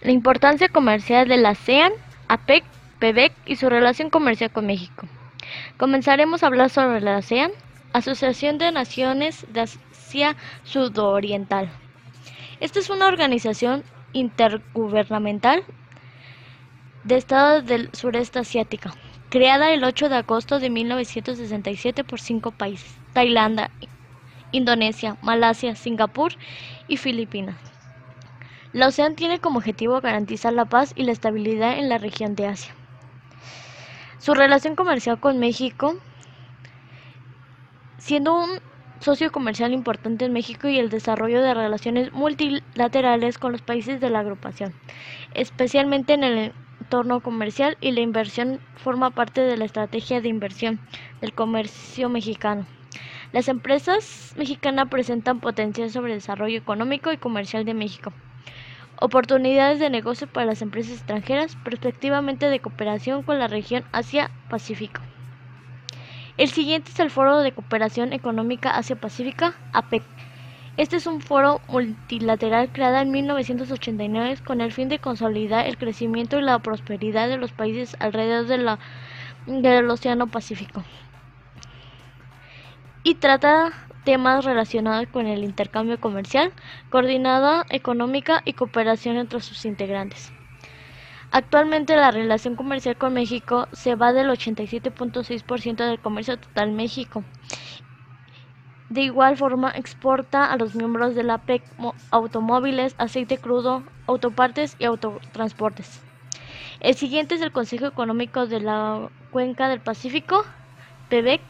La 0.00 0.12
importancia 0.12 0.68
comercial 0.68 1.26
de 1.26 1.38
la 1.38 1.50
ASEAN, 1.50 1.92
APEC, 2.28 2.62
PEBEC 3.00 3.32
y 3.46 3.56
su 3.56 3.68
relación 3.68 4.10
comercial 4.10 4.52
con 4.52 4.64
México. 4.66 5.08
Comenzaremos 5.76 6.42
a 6.42 6.46
hablar 6.46 6.70
sobre 6.70 7.00
la 7.00 7.16
ASEAN, 7.16 7.50
Asociación 7.92 8.58
de 8.58 8.70
Naciones 8.70 9.44
de 9.52 9.62
Asia 9.62 10.36
Sudoriental. 10.62 11.68
Esta 12.60 12.78
es 12.78 12.90
una 12.90 13.08
organización 13.08 13.82
intergubernamental 14.12 15.64
de 17.02 17.16
estados 17.16 17.66
del 17.66 17.90
sureste 17.92 18.38
asiático, 18.38 18.90
creada 19.30 19.72
el 19.72 19.82
8 19.82 20.08
de 20.08 20.16
agosto 20.16 20.60
de 20.60 20.70
1967 20.70 22.04
por 22.04 22.20
cinco 22.20 22.52
países, 22.52 22.96
Tailandia, 23.14 23.72
Indonesia, 24.52 25.16
Malasia, 25.22 25.74
Singapur 25.74 26.34
y 26.86 26.98
Filipinas. 26.98 27.56
La 28.78 28.86
OCEAN 28.86 29.16
tiene 29.16 29.40
como 29.40 29.58
objetivo 29.58 30.00
garantizar 30.00 30.52
la 30.52 30.66
paz 30.66 30.92
y 30.94 31.02
la 31.02 31.10
estabilidad 31.10 31.80
en 31.80 31.88
la 31.88 31.98
región 31.98 32.36
de 32.36 32.46
Asia. 32.46 32.72
Su 34.18 34.34
relación 34.34 34.76
comercial 34.76 35.18
con 35.18 35.40
México, 35.40 35.96
siendo 37.96 38.38
un 38.38 38.60
socio 39.00 39.32
comercial 39.32 39.72
importante 39.72 40.26
en 40.26 40.32
México 40.32 40.68
y 40.68 40.78
el 40.78 40.90
desarrollo 40.90 41.42
de 41.42 41.54
relaciones 41.54 42.12
multilaterales 42.12 43.38
con 43.38 43.50
los 43.50 43.62
países 43.62 44.00
de 44.00 44.10
la 44.10 44.20
agrupación, 44.20 44.72
especialmente 45.34 46.12
en 46.12 46.22
el 46.22 46.52
entorno 46.80 47.20
comercial 47.20 47.76
y 47.80 47.90
la 47.90 48.00
inversión 48.00 48.60
forma 48.76 49.10
parte 49.10 49.40
de 49.40 49.56
la 49.56 49.64
estrategia 49.64 50.20
de 50.20 50.28
inversión 50.28 50.78
del 51.20 51.32
comercio 51.32 52.08
mexicano. 52.08 52.64
Las 53.32 53.48
empresas 53.48 54.34
mexicanas 54.36 54.86
presentan 54.88 55.40
potencial 55.40 55.90
sobre 55.90 56.12
el 56.12 56.20
desarrollo 56.20 56.56
económico 56.56 57.10
y 57.10 57.16
comercial 57.16 57.64
de 57.64 57.74
México, 57.74 58.12
oportunidades 59.00 59.78
de 59.78 59.90
negocio 59.90 60.26
para 60.26 60.46
las 60.46 60.62
empresas 60.62 60.94
extranjeras, 60.94 61.56
perspectivamente 61.64 62.46
de 62.48 62.60
cooperación 62.60 63.22
con 63.22 63.38
la 63.38 63.48
región 63.48 63.84
Asia-Pacífico. 63.92 65.00
El 66.36 66.50
siguiente 66.50 66.90
es 66.90 67.00
el 67.00 67.10
Foro 67.10 67.38
de 67.40 67.52
Cooperación 67.52 68.12
Económica 68.12 68.70
Asia-Pacífica, 68.70 69.54
APEC. 69.72 70.02
Este 70.76 70.94
es 70.94 71.08
un 71.08 71.20
foro 71.20 71.60
multilateral 71.66 72.70
creado 72.70 72.98
en 72.98 73.10
1989 73.10 74.38
con 74.46 74.60
el 74.60 74.70
fin 74.72 74.88
de 74.88 75.00
consolidar 75.00 75.66
el 75.66 75.76
crecimiento 75.76 76.38
y 76.38 76.42
la 76.42 76.60
prosperidad 76.60 77.28
de 77.28 77.36
los 77.36 77.50
países 77.50 77.96
alrededor 77.98 78.78
del 79.46 79.90
Océano 79.90 80.28
Pacífico. 80.28 80.84
Y 83.02 83.16
trata 83.16 83.72
temas 84.04 84.44
relacionados 84.44 85.06
con 85.08 85.26
el 85.26 85.44
intercambio 85.44 86.00
comercial, 86.00 86.52
coordinada 86.90 87.64
económica 87.70 88.42
y 88.44 88.54
cooperación 88.54 89.16
entre 89.16 89.40
sus 89.40 89.64
integrantes. 89.64 90.32
Actualmente 91.30 91.94
la 91.94 92.10
relación 92.10 92.56
comercial 92.56 92.96
con 92.96 93.12
México 93.12 93.68
se 93.72 93.94
va 93.94 94.12
del 94.12 94.30
87.6% 94.30 95.76
del 95.76 96.00
comercio 96.00 96.38
total 96.38 96.72
México. 96.72 97.22
De 98.88 99.02
igual 99.02 99.36
forma 99.36 99.70
exporta 99.70 100.50
a 100.50 100.56
los 100.56 100.74
miembros 100.74 101.14
de 101.14 101.22
la 101.22 101.36
PEC 101.38 101.62
automóviles, 102.10 102.94
aceite 102.96 103.36
crudo, 103.36 103.82
autopartes 104.06 104.76
y 104.78 104.86
autotransportes. 104.86 106.02
El 106.80 106.94
siguiente 106.94 107.34
es 107.34 107.42
el 107.42 107.52
Consejo 107.52 107.86
Económico 107.86 108.46
de 108.46 108.60
la 108.60 109.10
Cuenca 109.30 109.68
del 109.68 109.80
Pacífico, 109.80 110.44
PEBEC, 111.10 111.42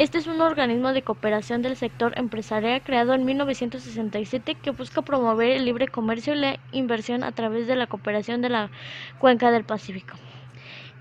este 0.00 0.16
es 0.16 0.26
un 0.26 0.40
organismo 0.40 0.94
de 0.94 1.02
cooperación 1.02 1.60
del 1.60 1.76
sector 1.76 2.18
empresarial 2.18 2.80
creado 2.82 3.12
en 3.12 3.26
1967 3.26 4.54
que 4.54 4.70
busca 4.70 5.02
promover 5.02 5.50
el 5.50 5.66
libre 5.66 5.88
comercio 5.88 6.32
y 6.32 6.38
la 6.38 6.58
inversión 6.72 7.22
a 7.22 7.32
través 7.32 7.66
de 7.66 7.76
la 7.76 7.86
cooperación 7.86 8.40
de 8.40 8.48
la 8.48 8.70
cuenca 9.18 9.50
del 9.50 9.64
Pacífico. 9.64 10.16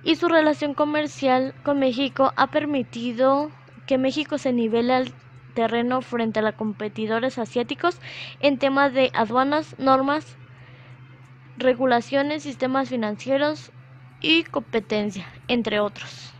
Y 0.04 0.18
su 0.18 0.28
relación 0.28 0.74
comercial 0.74 1.56
con 1.64 1.80
México 1.80 2.34
ha 2.36 2.48
permitido 2.48 3.52
que 3.88 3.98
México 3.98 4.38
se 4.38 4.52
nivele 4.52 4.94
al 4.94 5.14
terreno 5.54 6.02
frente 6.02 6.40
a 6.40 6.42
los 6.42 6.56
competidores 6.56 7.40
asiáticos 7.40 8.02
en 8.42 8.58
temas 8.58 8.94
de 8.94 9.12
aduanas, 9.14 9.80
normas, 9.80 10.36
regulaciones, 11.56 12.44
sistemas 12.44 12.90
financieros 12.90 13.72
y 14.20 14.44
competencia, 14.44 15.26
entre 15.48 15.80
otros. 15.80 16.34